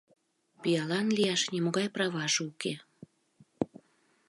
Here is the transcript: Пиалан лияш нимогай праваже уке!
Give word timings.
Пиалан 0.61 1.07
лияш 1.17 1.41
нимогай 1.53 1.87
праваже 1.95 2.41
уке! 2.49 2.73